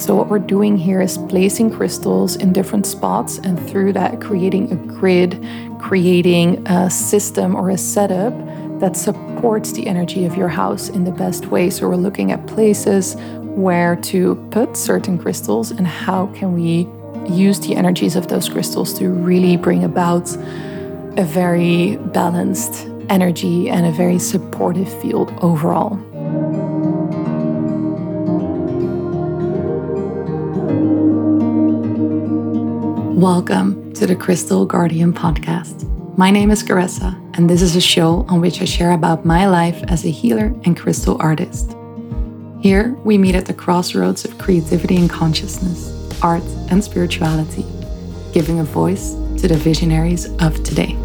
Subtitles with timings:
[0.00, 4.72] So, what we're doing here is placing crystals in different spots and through that, creating
[4.72, 5.46] a grid,
[5.78, 8.32] creating a system or a setup
[8.80, 11.68] that supports the energy of your house in the best way.
[11.68, 16.88] So, we're looking at places where to put certain crystals and how can we
[17.30, 20.34] use the energies of those crystals to really bring about
[21.18, 25.98] a very balanced energy and a very supportive field overall.
[33.20, 35.86] Welcome to the Crystal Guardian podcast.
[36.16, 39.46] My name is Caressa, and this is a show on which I share about my
[39.46, 41.76] life as a healer and crystal artist.
[42.62, 47.66] Here, we meet at the crossroads of creativity and consciousness, art and spirituality,
[48.32, 50.96] giving a voice to the visionaries of today.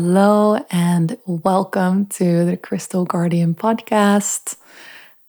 [0.00, 4.54] Hello, and welcome to the Crystal Guardian podcast.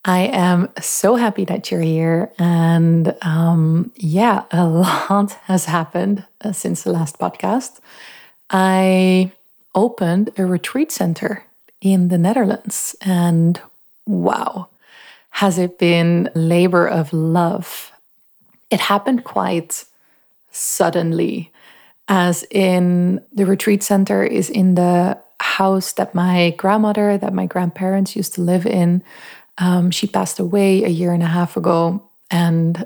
[0.04, 2.30] I am so happy that you're here.
[2.38, 7.80] And um, yeah, a lot has happened uh, since the last podcast.
[8.48, 9.32] I
[9.74, 11.44] opened a retreat center
[11.80, 13.60] in the Netherlands, and
[14.06, 14.68] wow,
[15.30, 17.90] has it been labor of love?
[18.70, 19.84] It happened quite
[20.52, 21.50] suddenly
[22.10, 28.16] as in the retreat center is in the house that my grandmother, that my grandparents
[28.16, 29.02] used to live in.
[29.58, 32.02] Um, she passed away a year and a half ago.
[32.28, 32.84] And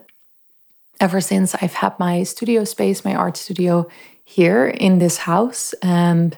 [1.00, 3.88] ever since, I've had my studio space, my art studio
[4.24, 5.72] here in this house.
[5.82, 6.36] And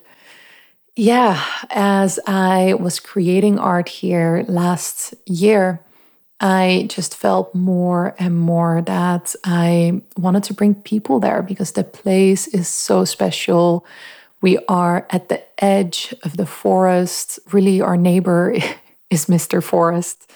[0.95, 5.81] yeah, as I was creating art here last year,
[6.41, 11.85] I just felt more and more that I wanted to bring people there because the
[11.85, 13.87] place is so special.
[14.43, 17.39] We are at the edge of the forest.
[17.53, 18.55] Really, our neighbor
[19.11, 19.63] is Mr.
[19.63, 20.31] Forest.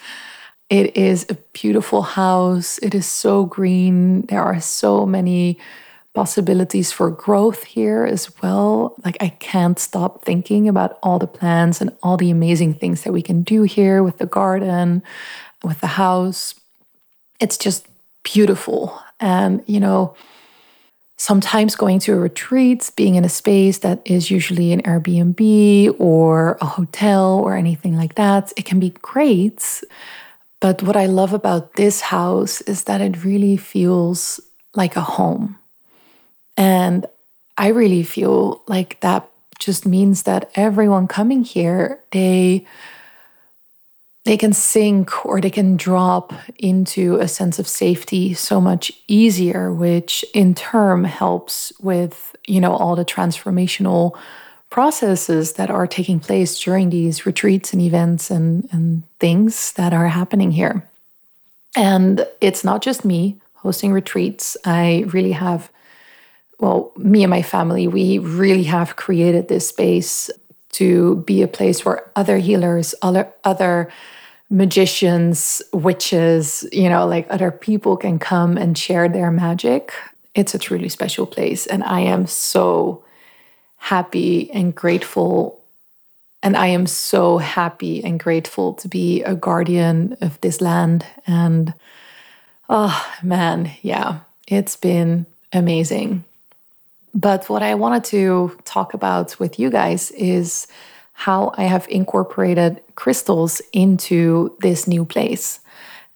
[0.70, 2.78] It is a beautiful house.
[2.78, 4.22] It is so green.
[4.26, 5.58] There are so many
[6.14, 8.94] possibilities for growth here as well.
[9.04, 13.12] Like, I can't stop thinking about all the plants and all the amazing things that
[13.12, 15.02] we can do here with the garden
[15.62, 16.54] with the house.
[17.40, 17.86] It's just
[18.22, 19.00] beautiful.
[19.18, 20.14] And, you know,
[21.16, 26.56] sometimes going to a retreat, being in a space that is usually an Airbnb or
[26.60, 29.82] a hotel or anything like that, it can be great.
[30.60, 34.40] But what I love about this house is that it really feels
[34.74, 35.58] like a home.
[36.56, 37.06] And
[37.58, 39.28] I really feel like that
[39.58, 42.66] just means that everyone coming here, they
[44.24, 49.72] they can sink or they can drop into a sense of safety so much easier
[49.72, 54.16] which in turn helps with you know all the transformational
[54.70, 60.06] processes that are taking place during these retreats and events and, and things that are
[60.08, 60.88] happening here.
[61.76, 64.56] And it's not just me hosting retreats.
[64.64, 65.70] I really have
[66.60, 70.30] well me and my family we really have created this space
[70.72, 73.90] to be a place where other healers, other other
[74.50, 79.92] magicians, witches, you know, like other people can come and share their magic.
[80.34, 83.04] It's a truly special place and I am so
[83.76, 85.60] happy and grateful
[86.42, 91.74] and I am so happy and grateful to be a guardian of this land and
[92.68, 96.24] oh man, yeah, it's been amazing.
[97.14, 100.66] But what I wanted to talk about with you guys is
[101.12, 105.60] how I have incorporated crystals into this new place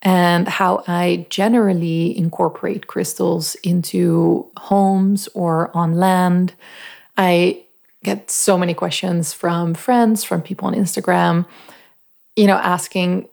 [0.03, 6.55] and how I generally incorporate crystals into homes or on land.
[7.16, 7.62] I
[8.03, 11.47] get so many questions from friends, from people on Instagram,
[12.37, 13.28] you know, asking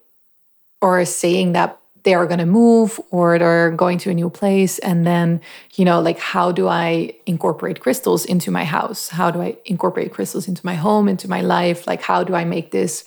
[0.82, 4.80] or saying that they are going to move or they're going to a new place
[4.80, 5.40] and then
[5.74, 9.10] you know like how do i incorporate crystals into my house?
[9.10, 11.88] How do i incorporate crystals into my home into my life?
[11.88, 13.04] Like how do i make this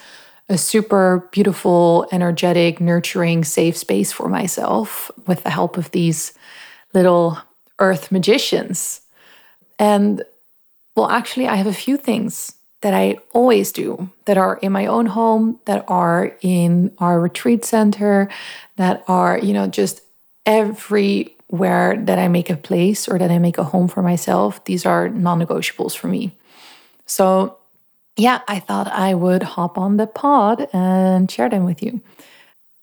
[0.49, 6.33] a super beautiful energetic nurturing safe space for myself with the help of these
[6.93, 7.39] little
[7.79, 9.01] earth magicians?
[9.79, 10.23] And
[10.97, 12.55] well actually i have a few things
[12.85, 17.65] that I always do that are in my own home, that are in our retreat
[17.65, 18.29] center,
[18.77, 20.03] that are, you know, just
[20.45, 24.63] everywhere that I make a place or that I make a home for myself.
[24.67, 26.37] These are non negotiables for me.
[27.07, 27.57] So,
[28.19, 32.03] yeah, I thought I would hop on the pod and share them with you.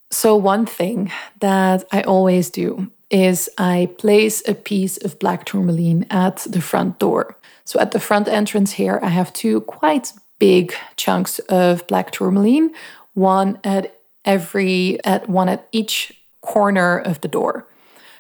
[0.09, 1.12] So, one thing
[1.42, 6.98] that I always do is I place a piece of black tourmaline at the front
[6.98, 7.38] door.
[7.66, 12.72] So at the front entrance here, I have two quite big chunks of black tourmaline,
[13.13, 17.68] one at every at one at each corner of the door.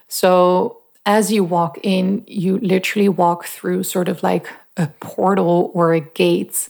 [0.07, 4.47] So as you walk in, you literally walk through sort of like
[4.77, 6.69] a portal or a gate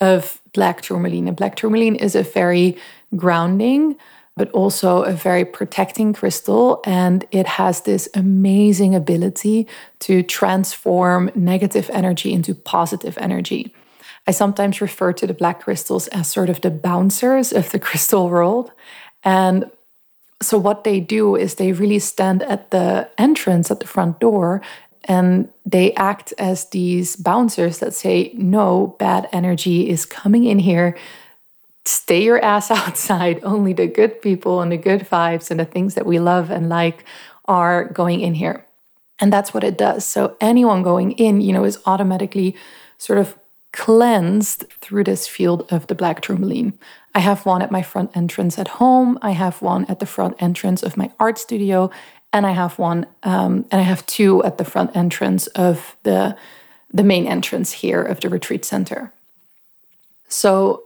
[0.00, 1.28] of black tourmaline.
[1.28, 2.76] And black tourmaline is a very
[3.14, 3.96] grounding,
[4.38, 6.80] but also a very protecting crystal.
[6.86, 9.66] And it has this amazing ability
[10.00, 13.74] to transform negative energy into positive energy.
[14.26, 18.30] I sometimes refer to the black crystals as sort of the bouncers of the crystal
[18.30, 18.70] world.
[19.24, 19.70] And
[20.40, 24.62] so, what they do is they really stand at the entrance at the front door
[25.04, 30.96] and they act as these bouncers that say, No, bad energy is coming in here.
[31.88, 33.40] Stay your ass outside.
[33.42, 36.68] Only the good people and the good vibes and the things that we love and
[36.68, 37.04] like
[37.46, 38.66] are going in here.
[39.18, 40.04] And that's what it does.
[40.04, 42.54] So, anyone going in, you know, is automatically
[42.98, 43.36] sort of
[43.72, 46.78] cleansed through this field of the black tourmaline.
[47.14, 49.18] I have one at my front entrance at home.
[49.22, 51.90] I have one at the front entrance of my art studio,
[52.32, 56.36] and I have one, um, and I have two at the front entrance of the
[56.92, 59.12] the main entrance here of the retreat center.
[60.28, 60.82] So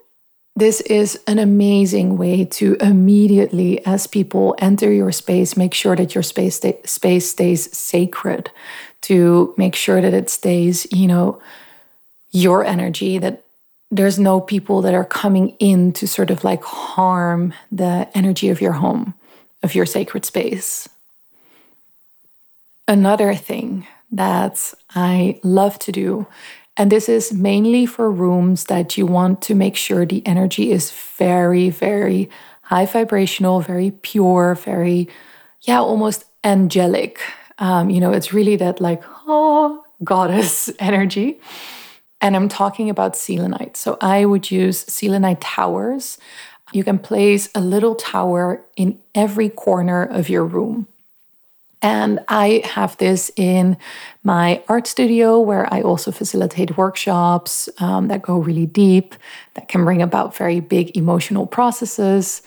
[0.55, 6.15] this is an amazing way to immediately, as people enter your space, make sure that
[6.15, 8.51] your space space stays sacred.
[9.03, 11.43] To make sure that it stays, you know,
[12.31, 13.43] your energy that
[13.91, 18.61] there's no people that are coming in to sort of like harm the energy of
[18.61, 19.15] your home,
[19.63, 20.89] of your sacred space.
[22.89, 26.27] Another thing that I love to do,
[26.77, 30.91] and this is mainly for rooms that you want to make sure the energy is
[30.91, 32.31] very, very
[32.63, 35.09] high vibrational, very pure, very,
[35.63, 37.21] yeah, almost angelic.
[37.59, 41.41] Um, you know, it's really that like, oh, goddess energy.
[42.21, 43.77] And I'm talking about selenite.
[43.77, 46.19] So I would use selenite towers.
[46.73, 50.87] You can place a little tower in every corner of your room.
[51.83, 53.77] And I have this in
[54.23, 59.17] my art studio where I also facilitate workshops um, that go really deep,
[59.55, 62.41] that can bring about very big emotional processes.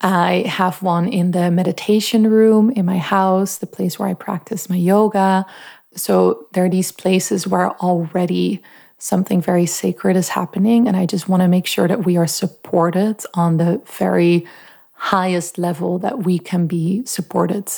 [0.00, 4.68] I have one in the meditation room in my house, the place where I practice
[4.68, 5.46] my yoga.
[5.94, 8.60] So there are these places where already
[8.98, 10.88] something very sacred is happening.
[10.88, 14.46] And I just want to make sure that we are supported on the very
[14.94, 17.70] highest level that we can be supported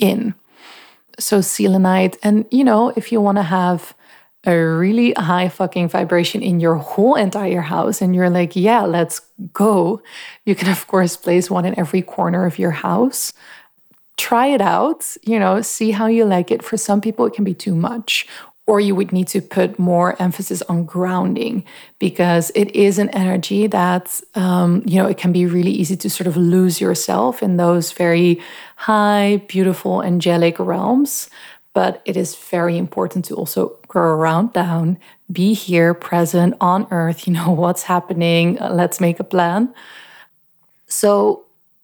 [0.00, 0.34] in.
[1.18, 3.94] So, selenite, and you know, if you want to have
[4.46, 9.20] a really high fucking vibration in your whole entire house, and you're like, yeah, let's
[9.52, 10.00] go,
[10.46, 13.32] you can, of course, place one in every corner of your house
[14.20, 16.62] try it out, you know, see how you like it.
[16.62, 18.26] For some people, it can be too much,
[18.70, 21.64] or you would need to put more emphasis on grounding
[21.98, 26.08] because it is an energy that um, you know it can be really easy to
[26.08, 28.40] sort of lose yourself in those very
[28.76, 31.28] high beautiful angelic realms.
[31.72, 34.98] But it is very important to also ground down
[35.32, 39.74] be here present on earth you know what's happening let's make a plan.
[40.86, 41.42] So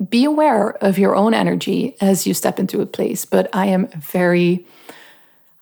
[0.09, 3.87] be aware of your own energy as you step into a place but i am
[4.17, 4.67] very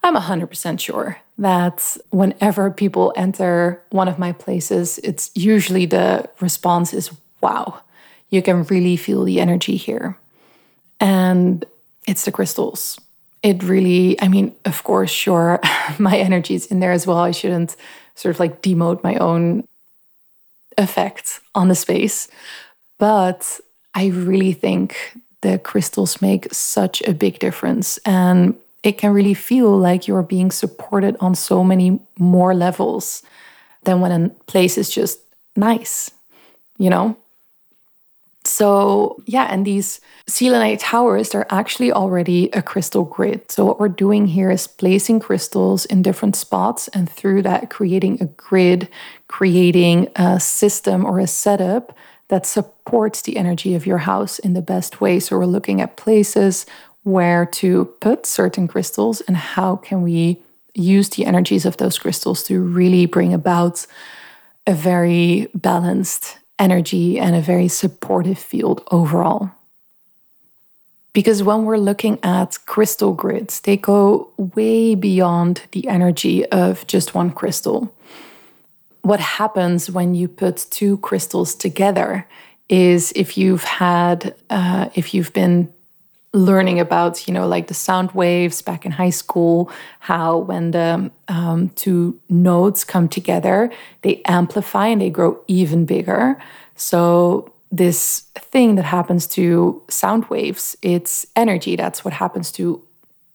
[0.05, 6.93] I'm 100% sure that whenever people enter one of my places, it's usually the response
[6.93, 7.81] is, wow,
[8.29, 10.19] you can really feel the energy here.
[11.01, 11.65] And
[12.06, 13.01] it's the crystals.
[13.43, 15.58] It really, I mean, of course, sure,
[15.99, 17.19] my energy is in there as well.
[17.19, 17.75] I shouldn't
[18.15, 19.67] sort of like demote my own
[20.77, 22.29] effect on the space.
[22.99, 23.58] But
[23.94, 27.96] I really think the crystals make such a big difference.
[28.05, 33.22] And it can really feel like you're being supported on so many more levels
[33.84, 35.19] than when a place is just
[35.56, 36.10] nice,
[36.79, 37.17] you know?
[38.46, 43.50] So, yeah, and these selenite towers, they're actually already a crystal grid.
[43.50, 48.19] So, what we're doing here is placing crystals in different spots and through that, creating
[48.20, 48.91] a grid,
[49.29, 51.96] creating a system or a setup
[52.29, 55.20] that supports the energy of your house in the best way.
[55.20, 56.67] So, we're looking at places
[57.05, 60.39] where to put certain crystals and how can we
[60.75, 63.87] use the energies of those crystals to really bring about
[64.67, 69.51] a very balanced energy and a very supportive field overall.
[71.13, 77.15] Because when we're looking at crystal grids, they go way beyond the energy of just
[77.15, 77.94] one crystal.
[79.03, 82.27] What happens when you put two crystals together
[82.69, 85.73] is if you've had, uh, if you've been
[86.34, 91.10] learning about, you know, like the sound waves back in high school, how when the
[91.29, 93.70] um, two notes come together,
[94.03, 96.36] they amplify and they grow even bigger.
[96.74, 101.74] So, this thing that happens to sound waves, it's energy.
[101.74, 102.84] That's what happens to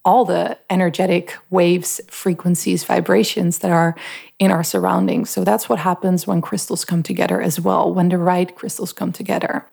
[0.06, 3.96] all the energetic waves, frequencies, vibrations that are
[4.39, 5.29] in our surroundings.
[5.29, 9.13] So, that's what happens when crystals come together as well, when the right crystals come
[9.13, 9.65] together.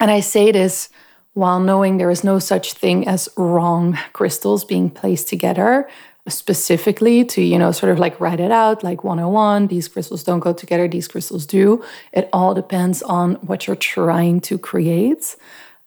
[0.00, 0.88] And I say this
[1.34, 5.88] while knowing there is no such thing as wrong crystals being placed together
[6.28, 10.40] specifically to you know sort of like write it out like 101 these crystals don't
[10.40, 11.82] go together these crystals do.
[12.12, 15.36] It all depends on what you're trying to create.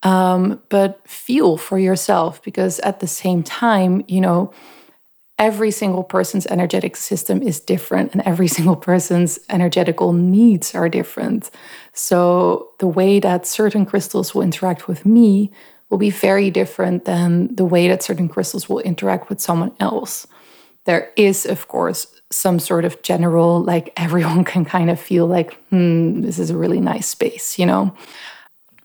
[0.01, 4.51] Um, but feel for yourself because at the same time you know
[5.39, 11.49] every single person's energetic system is different and every single person's energetical needs are different.
[11.93, 15.51] So the way that certain crystals will interact with me
[15.89, 20.25] will be very different than the way that certain crystals will interact with someone else.
[20.85, 25.53] There is, of course, some sort of general, like everyone can kind of feel like,
[25.69, 27.95] hmm, this is a really nice space, you know?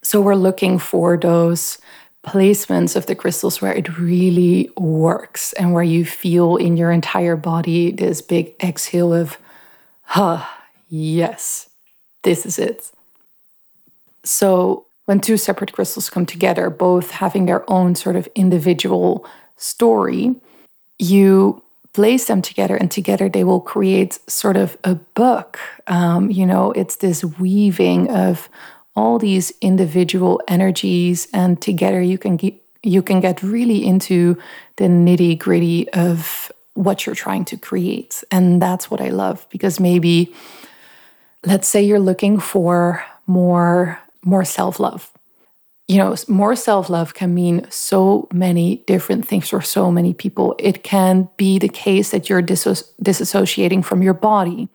[0.02, 1.78] So we're looking for those
[2.28, 7.36] placements of the crystals where it really works and where you feel in your entire
[7.36, 9.38] body this big exhale of,
[10.02, 10.44] huh,
[10.88, 11.68] yes,
[12.22, 12.90] this is it.
[14.24, 20.34] So, when two separate crystals come together, both having their own sort of individual story,
[20.98, 21.62] you
[21.94, 25.58] place them together and together they will create sort of a book.
[25.86, 28.48] Um, you know, it's this weaving of
[28.98, 34.36] all these individual energies and together you can get you can get really into
[34.76, 38.22] the nitty gritty of what you're trying to create.
[38.30, 40.34] And that's what i love because maybe
[41.44, 45.10] let's say you're looking for more more self-love.
[45.86, 50.56] You know more self-love can mean so many different things for so many people.
[50.58, 54.68] It can be the case that you're disso- disassociating from your body.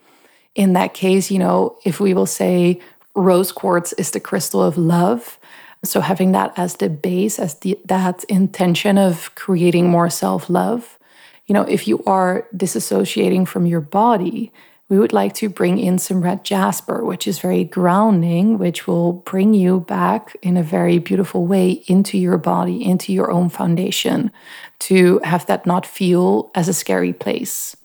[0.55, 2.79] In that case you know if we will say
[3.15, 5.39] rose quartz is the crystal of love.
[5.83, 10.97] So having that as the base, as the, that intention of creating more self-love.
[11.45, 14.51] You know, if you are disassociating from your body,
[14.89, 19.13] we would like to bring in some red jasper, which is very grounding, which will
[19.13, 24.31] bring you back in a very beautiful way into your body, into your own foundation,
[24.79, 27.75] to have that not feel as a scary place.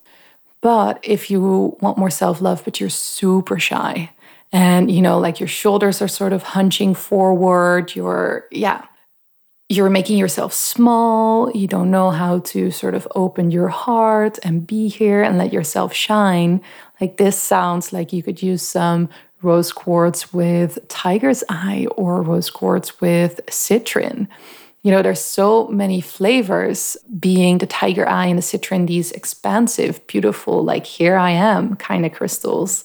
[0.61, 4.11] But if you want more self love, but you're super shy,
[4.52, 7.95] and you know like your shoulders are sort of hunching forward.
[7.95, 8.85] You're yeah
[9.69, 11.50] you're making yourself small.
[11.50, 15.52] You don't know how to sort of open your heart and be here and let
[15.52, 16.62] yourself shine.
[17.00, 19.11] Like this sounds like you could use some
[19.43, 24.26] rose quartz with tiger's eye or rose quartz with citrine.
[24.83, 30.05] You know there's so many flavors being the tiger eye and the citrine these expansive
[30.07, 32.85] beautiful like here i am kind of crystals.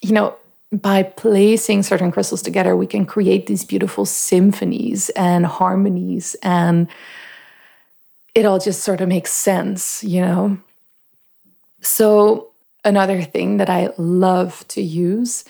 [0.00, 0.36] You know
[0.80, 6.88] by placing certain crystals together, we can create these beautiful symphonies and harmonies, and
[8.34, 10.58] it all just sort of makes sense, you know?
[11.80, 12.50] So,
[12.84, 15.44] another thing that I love to use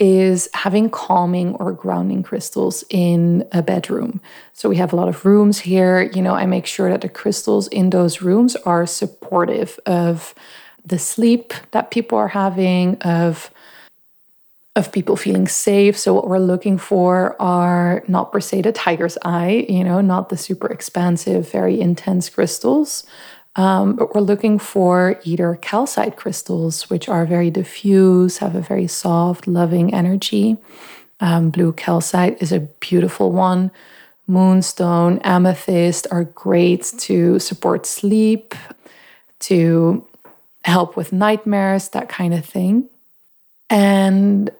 [0.00, 4.18] is having calming or grounding crystals in a bedroom.
[4.54, 6.00] So we have a lot of rooms here.
[6.00, 10.34] You know, I make sure that the crystals in those rooms are supportive of
[10.86, 13.50] the sleep that people are having, of
[14.80, 15.96] of people feeling safe.
[15.96, 20.30] So what we're looking for are not per se the tiger's eye, you know, not
[20.30, 23.04] the super expansive, very intense crystals.
[23.56, 28.86] Um, but we're looking for either calcite crystals, which are very diffuse, have a very
[28.86, 30.56] soft, loving energy.
[31.20, 33.70] Um, blue calcite is a beautiful one.
[34.26, 38.54] Moonstone, amethyst are great to support sleep,
[39.40, 40.06] to
[40.64, 42.88] help with nightmares, that kind of thing.
[43.68, 44.50] And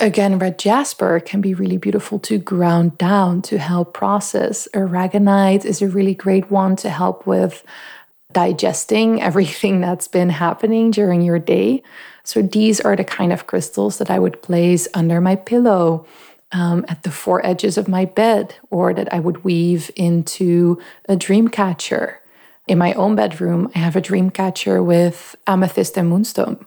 [0.00, 4.66] Again, red jasper can be really beautiful to ground down to help process.
[4.74, 7.62] Aragonite is a really great one to help with
[8.32, 11.82] digesting everything that's been happening during your day.
[12.24, 16.06] So, these are the kind of crystals that I would place under my pillow,
[16.50, 21.16] um, at the four edges of my bed, or that I would weave into a
[21.16, 22.20] dream catcher.
[22.66, 26.64] In my own bedroom, I have a dream catcher with amethyst and moonstone.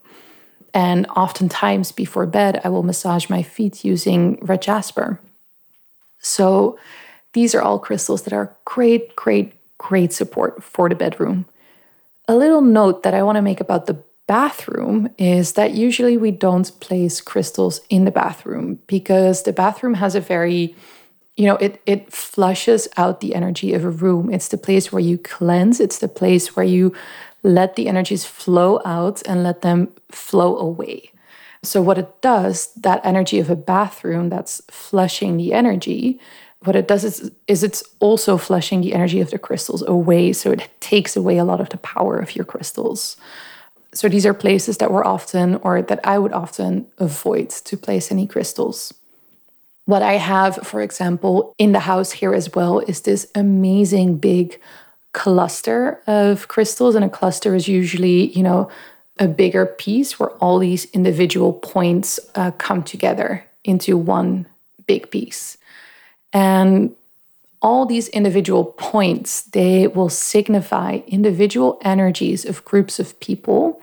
[0.78, 5.20] And oftentimes before bed, I will massage my feet using red jasper.
[6.20, 6.78] So
[7.34, 11.48] these are all crystals that are great, great, great support for the bedroom.
[12.28, 16.30] A little note that I want to make about the bathroom is that usually we
[16.30, 20.76] don't place crystals in the bathroom because the bathroom has a very
[21.38, 24.34] you know, it it flushes out the energy of a room.
[24.34, 25.80] It's the place where you cleanse.
[25.80, 26.94] It's the place where you
[27.44, 31.12] let the energies flow out and let them flow away.
[31.64, 36.20] So what it does, that energy of a bathroom that's flushing the energy,
[36.62, 40.34] what it does is, is it's also flushing the energy of the crystals away.
[40.34, 43.18] So it takes away a lot of the power of your crystals.
[43.94, 48.12] So these are places that we're often, or that I would often avoid to place
[48.12, 48.94] any crystals.
[49.86, 54.60] What I have, for example, in the house here as well is this amazing big
[55.14, 56.96] cluster of crystals.
[56.96, 58.70] And a cluster is usually, you know,
[59.20, 64.46] a bigger piece where all these individual points uh, come together into one
[64.86, 65.58] big piece.
[66.34, 66.96] And
[67.62, 73.82] all these individual points, they will signify individual energies of groups of people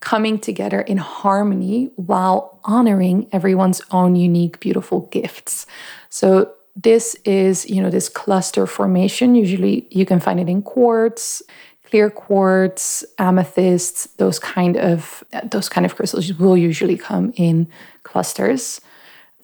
[0.00, 5.66] coming together in harmony while honoring everyone's own unique, beautiful gifts.
[6.10, 9.34] So this is, you know, this cluster formation.
[9.34, 11.42] Usually you can find it in quartz,
[11.84, 17.68] clear quartz, amethysts, those kind of those kind of crystals will usually come in
[18.02, 18.80] clusters.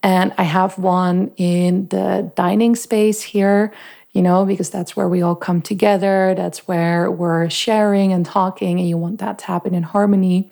[0.03, 3.73] And I have one in the dining space here,
[4.13, 6.35] you know, because that's where we all come together.
[6.37, 10.51] That's where we're sharing and talking, and you want that to happen in harmony.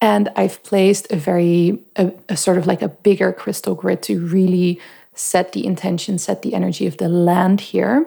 [0.00, 4.24] And I've placed a very, a, a sort of like a bigger crystal grid to
[4.24, 4.80] really
[5.20, 8.06] set the intention, set the energy of the land here.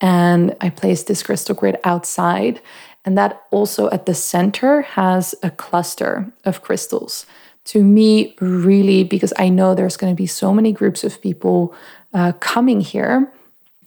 [0.00, 2.60] And I placed this crystal grid outside.
[3.04, 7.26] And that also at the center has a cluster of crystals
[7.64, 11.74] to me, really, because I know there's going to be so many groups of people
[12.12, 13.32] uh, coming here.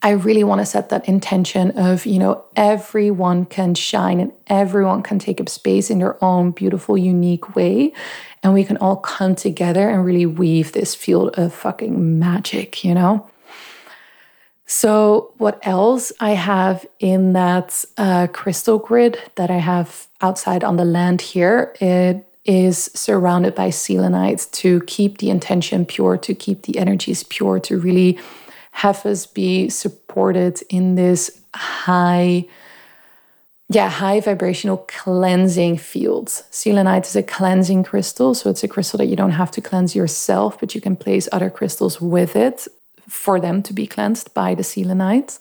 [0.06, 5.02] I really want to set that intention of, you know, everyone can shine and everyone
[5.02, 7.92] can take up space in their own beautiful, unique way.
[8.44, 12.94] And we can all come together and really weave this field of fucking magic, you
[12.94, 13.28] know?
[14.68, 20.78] So, what else I have in that uh, crystal grid that I have outside on
[20.78, 21.74] the land here?
[21.82, 27.60] It is surrounded by selenites to keep the intention pure, to keep the energies pure,
[27.62, 28.20] to really
[28.76, 32.46] have us be supported in this high,
[33.70, 36.28] yeah, high vibrational cleansing field.
[36.52, 39.96] Selenite is a cleansing crystal, so it's a crystal that you don't have to cleanse
[39.96, 42.68] yourself, but you can place other crystals with it
[43.08, 45.40] for them to be cleansed by the selenite.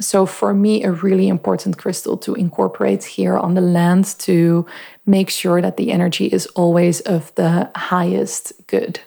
[0.00, 4.64] So, for me, a really important crystal to incorporate here on the land to
[5.04, 9.00] make sure that the energy is always of the highest good.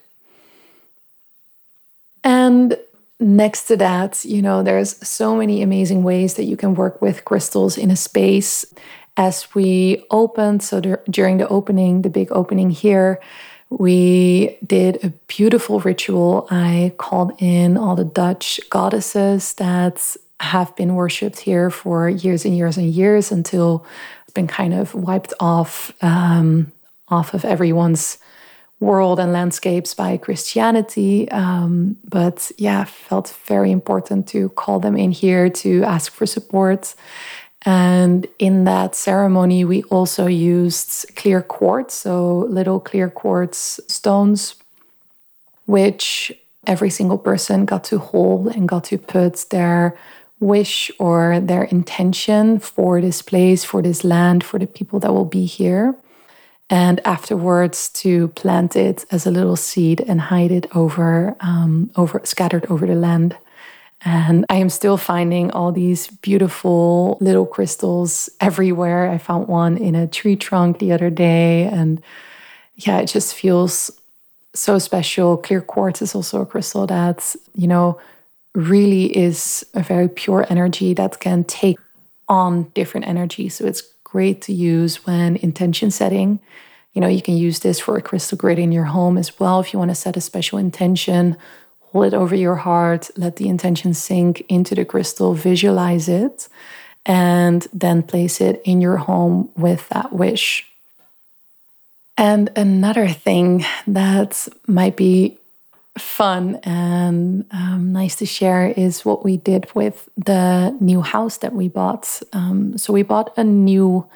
[2.24, 2.78] And
[3.20, 7.26] next to that, you know, there's so many amazing ways that you can work with
[7.26, 8.66] crystals in a space.
[9.18, 13.20] As we opened, so there, during the opening, the big opening here,
[13.70, 16.48] we did a beautiful ritual.
[16.50, 22.56] I called in all the Dutch goddesses that have been worshipped here for years and
[22.56, 23.86] years and years until
[24.24, 26.72] it's been kind of wiped off um,
[27.10, 28.18] off of everyone's
[28.80, 31.30] world and landscapes by Christianity.
[31.32, 36.96] Um, but yeah, felt very important to call them in here to ask for support.
[37.66, 44.56] And in that ceremony, we also used clear quartz, so little clear quartz stones,
[45.66, 46.32] which
[46.66, 49.98] every single person got to hold and got to put their
[50.40, 55.26] wish or their intention for this place, for this land, for the people that will
[55.26, 55.96] be here.
[56.70, 62.22] And afterwards, to plant it as a little seed and hide it over, um, over
[62.24, 63.36] scattered over the land.
[64.06, 69.10] And I am still finding all these beautiful little crystals everywhere.
[69.10, 71.64] I found one in a tree trunk the other day.
[71.64, 72.02] And
[72.76, 73.92] yeah, it just feels
[74.54, 75.38] so special.
[75.38, 78.00] Clear quartz is also a crystal that's, you know,
[78.56, 81.78] really is a very pure energy that can take
[82.28, 83.56] on different energies.
[83.56, 86.40] So it's great to use when intention setting.
[86.94, 89.60] You know, you can use this for a crystal grid in your home as well.
[89.60, 91.38] If you want to set a special intention,
[91.80, 96.48] hold it over your heart, let the intention sink into the crystal, visualize it,
[97.06, 100.66] and then place it in your home with that wish.
[102.18, 105.39] And another thing that might be
[105.98, 111.54] fun and um, nice to share is what we did with the new house that
[111.54, 112.22] we bought.
[112.34, 114.08] Um, so we bought a new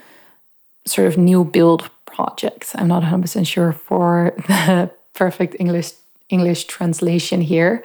[0.85, 2.71] sort of new build project.
[2.75, 5.91] I'm not 100% sure for the perfect English
[6.29, 7.83] English translation here,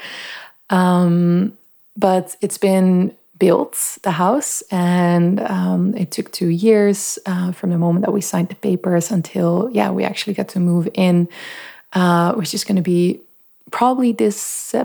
[0.71, 1.53] um,
[1.97, 7.79] but it's been built the house and um, it took two years uh, from the
[7.79, 11.29] moment that we signed the papers until yeah we actually got to move in
[11.93, 13.21] uh, which is going to be
[13.71, 14.85] probably this uh,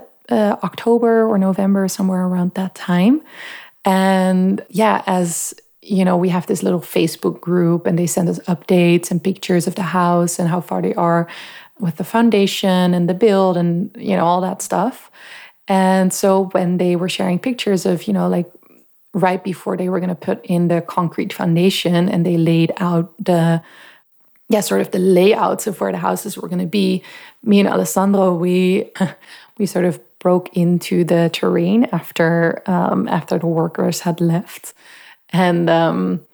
[0.63, 3.21] October or November, somewhere around that time.
[3.85, 8.39] And yeah, as you know, we have this little Facebook group and they send us
[8.47, 11.27] updates and pictures of the house and how far they are
[11.79, 15.11] with the foundation and the build and, you know, all that stuff.
[15.67, 18.49] And so when they were sharing pictures of, you know, like
[19.13, 23.13] right before they were going to put in the concrete foundation and they laid out
[23.23, 23.61] the,
[24.49, 27.03] yeah, sort of the layouts of where the houses were going to be,
[27.43, 28.91] me and Alessandro, we,
[29.57, 34.73] we sort of broke into the terrain after, um, after the workers had left.
[35.29, 36.25] And um,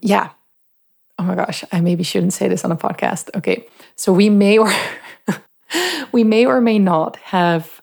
[0.00, 0.30] yeah,
[1.18, 3.34] oh my gosh, I maybe shouldn't say this on a podcast.
[3.36, 3.66] Okay,
[3.96, 4.72] so we may or
[6.12, 7.80] we may or may not have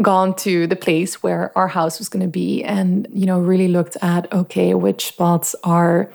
[0.00, 3.66] gone to the place where our house was going to be and you know really
[3.66, 6.08] looked at okay which spots are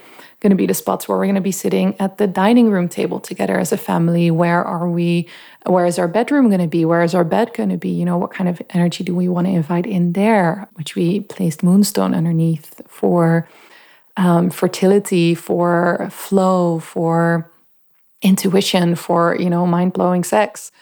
[0.44, 2.90] going to be the spots where we're going to be sitting at the dining room
[2.90, 4.30] table together as a family.
[4.30, 5.28] Where are we
[5.66, 6.84] where is our bedroom going to be?
[6.84, 7.90] Where is our bed going to be?
[7.90, 10.68] You know what kind of energy do we want to invite in there?
[10.74, 13.48] Which we placed moonstone underneath for
[14.18, 17.50] um, fertility for flow for
[18.22, 20.72] intuition for you know mind-blowing sex.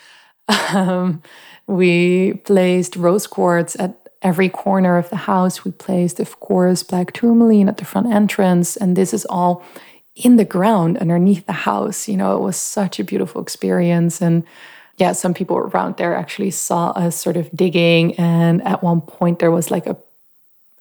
[0.73, 1.21] Um,
[1.67, 5.65] we placed rose quartz at every corner of the house.
[5.65, 8.77] We placed, of course, black tourmaline at the front entrance.
[8.77, 9.63] And this is all
[10.15, 12.07] in the ground underneath the house.
[12.07, 14.21] You know, it was such a beautiful experience.
[14.21, 14.43] And
[14.97, 18.15] yeah, some people around there actually saw us sort of digging.
[18.15, 19.97] And at one point, there was like a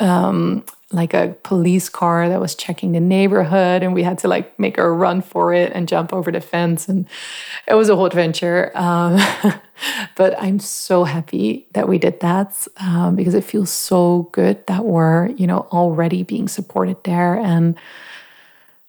[0.00, 4.58] um, like a police car that was checking the neighborhood and we had to like
[4.58, 7.06] make a run for it and jump over the fence and
[7.68, 8.72] it was a whole adventure.
[8.74, 9.20] Um,
[10.16, 14.84] but i'm so happy that we did that um, because it feels so good that
[14.84, 17.36] we're you know already being supported there.
[17.38, 17.76] And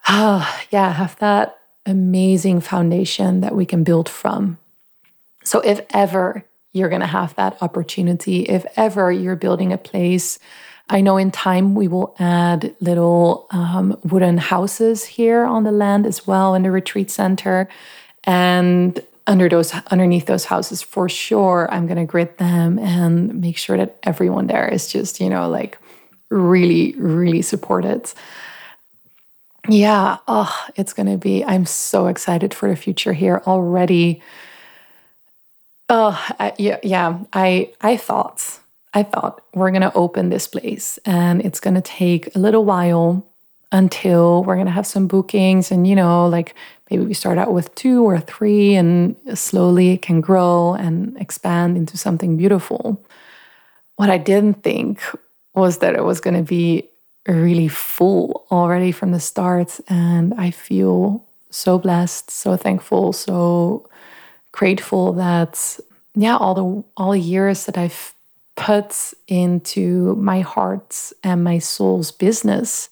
[0.07, 4.57] uh, yeah have that amazing foundation that we can build from.
[5.43, 10.39] So if ever you're going to have that opportunity if ever you're building a place
[10.91, 16.05] I know in time we will add little um, wooden houses here on the land
[16.05, 17.69] as well in the retreat center.
[18.25, 23.55] And under those underneath those houses for sure i'm going to grid them and make
[23.55, 25.77] sure that everyone there is just you know like
[26.29, 28.11] really really supported
[29.69, 34.21] yeah oh it's going to be i'm so excited for the future here already
[35.87, 38.59] oh I, yeah yeah i i thought
[38.93, 42.65] I thought we're going to open this place and it's going to take a little
[42.65, 43.25] while
[43.71, 46.55] until we're going to have some bookings and you know like
[46.89, 51.77] maybe we start out with two or three and slowly it can grow and expand
[51.77, 53.01] into something beautiful.
[53.95, 55.01] What I didn't think
[55.55, 56.89] was that it was going to be
[57.27, 63.89] really full already from the start and I feel so blessed, so thankful, so
[64.51, 65.79] grateful that
[66.13, 68.13] yeah, all the all the years that I've
[68.55, 72.89] put into my heart's and my soul's business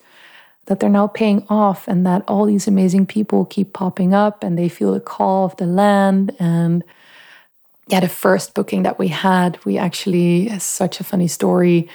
[0.66, 4.58] that they're now paying off and that all these amazing people keep popping up and
[4.58, 6.36] they feel the call of the land.
[6.40, 6.84] And
[7.90, 11.90] yeah the first booking that we had we actually such a funny story.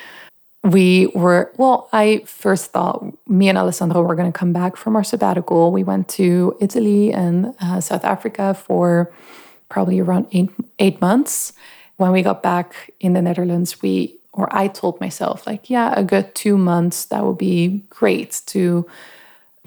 [0.62, 4.96] We were well i first thought me and alessandro were going to come back from
[4.96, 5.72] our sabbatical.
[5.72, 9.12] We went to italy and uh, south africa for
[9.68, 11.53] probably around eight, eight months
[11.96, 16.02] when we got back in the Netherlands, we or I told myself like, yeah, a
[16.02, 18.85] good two months that would be great to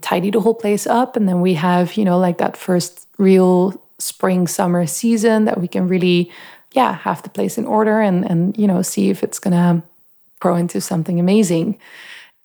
[0.01, 3.81] tidy the whole place up, and then we have you know like that first real
[3.99, 6.31] spring summer season that we can really
[6.73, 9.81] yeah have the place in order and and you know see if it's gonna
[10.39, 11.79] grow into something amazing.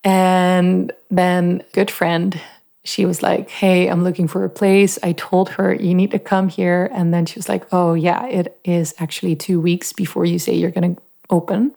[0.05, 2.40] And then good friend
[2.85, 4.99] she was like, Hey, I'm looking for a place.
[5.03, 6.90] I told her, You need to come here.
[6.92, 10.55] And then she was like, Oh, yeah, it is actually two weeks before you say
[10.55, 11.75] you're going to open.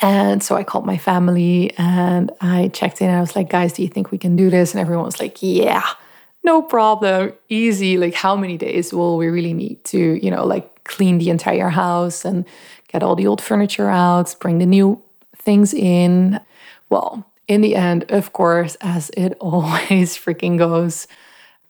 [0.00, 3.08] And so I called my family and I checked in.
[3.08, 4.72] I was like, Guys, do you think we can do this?
[4.72, 5.86] And everyone was like, Yeah,
[6.42, 7.32] no problem.
[7.48, 7.98] Easy.
[7.98, 11.68] Like, how many days will we really need to, you know, like clean the entire
[11.68, 12.44] house and
[12.88, 15.00] get all the old furniture out, bring the new
[15.36, 16.40] things in?
[16.90, 21.06] Well, in the end, of course, as it always freaking goes,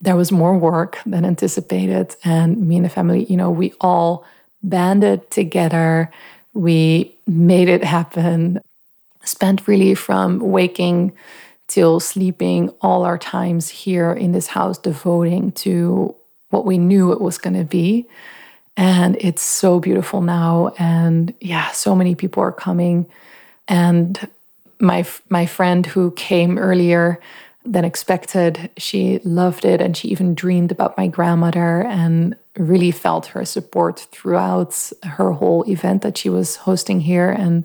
[0.01, 2.17] there was more work than anticipated.
[2.25, 4.25] And me and the family, you know, we all
[4.63, 6.11] banded together.
[6.55, 8.61] We made it happen,
[9.25, 11.13] spent really from waking
[11.69, 16.15] till sleeping all our times here in this house devoting to
[16.51, 18.07] what we knew it was going to be.
[18.77, 20.75] And it's so beautiful now.
[20.79, 23.07] And yeah, so many people are coming.
[23.69, 24.29] And
[24.83, 27.21] my my friend who came earlier
[27.65, 33.27] than expected, she loved it and she even dreamed about my grandmother and really felt
[33.27, 37.31] her support throughout her whole event that she was hosting here.
[37.31, 37.65] And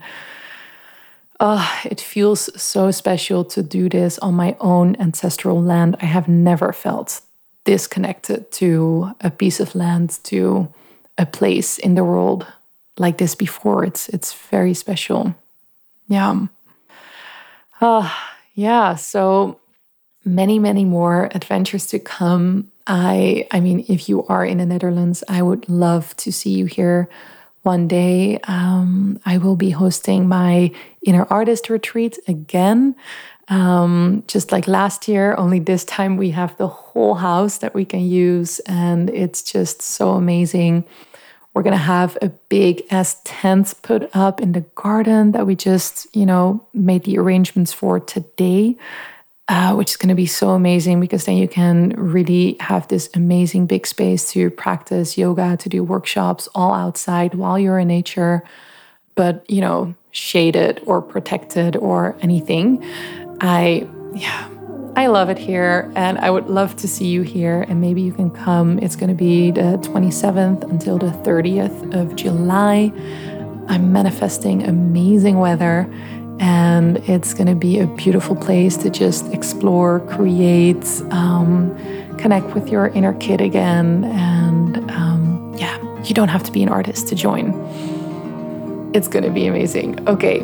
[1.39, 5.97] uh, it feels so special to do this on my own ancestral land.
[6.01, 7.21] I have never felt
[7.65, 10.67] disconnected to a piece of land, to
[11.17, 12.45] a place in the world
[12.97, 13.83] like this before.
[13.83, 15.35] It's it's very special.
[16.07, 16.47] Yeah.
[17.81, 18.11] Uh,
[18.53, 18.95] yeah.
[18.95, 19.59] So
[20.25, 22.71] many, many more adventures to come.
[22.85, 26.65] I I mean, if you are in the Netherlands, I would love to see you
[26.65, 27.09] here
[27.63, 28.39] one day.
[28.43, 30.71] Um, I will be hosting my
[31.05, 32.95] inner artist retreat again.
[33.49, 37.85] Um, just like last year, only this time we have the whole house that we
[37.85, 40.83] can use, and it's just so amazing.
[41.57, 46.05] We're gonna have a big ass tent put up in the garden that we just,
[46.15, 48.77] you know, made the arrangements for today
[49.47, 53.09] uh, which is going to be so amazing because then you can really have this
[53.13, 58.43] amazing big space to practice yoga, to do workshops all outside while you're in nature,
[59.15, 62.83] but you know, shaded or protected or anything.
[63.39, 64.49] I, yeah.
[64.97, 67.61] I love it here and I would love to see you here.
[67.69, 68.79] And maybe you can come.
[68.79, 72.91] It's going to be the 27th until the 30th of July.
[73.67, 75.87] I'm manifesting amazing weather
[76.39, 81.77] and it's going to be a beautiful place to just explore, create, um,
[82.17, 84.03] connect with your inner kid again.
[84.03, 87.53] And um, yeah, you don't have to be an artist to join.
[88.95, 90.07] It's going to be amazing.
[90.09, 90.39] Okay,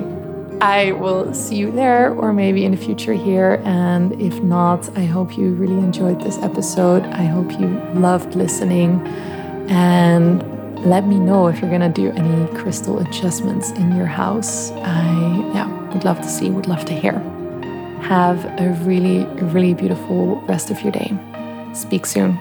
[0.63, 3.61] I will see you there or maybe in the future here.
[3.65, 7.03] And if not, I hope you really enjoyed this episode.
[7.03, 9.05] I hope you loved listening.
[9.69, 10.41] And
[10.85, 14.71] let me know if you're going to do any crystal adjustments in your house.
[14.71, 17.19] I, yeah would love to see, would love to hear.
[18.01, 21.13] Have a really, really beautiful rest of your day.
[21.73, 22.39] Speak soon.